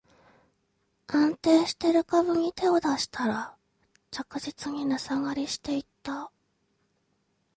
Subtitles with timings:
[1.05, 3.55] 安定してる株に手を出したら、
[4.09, 6.31] 着実に値下がりしていった